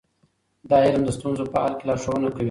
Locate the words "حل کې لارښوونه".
1.63-2.27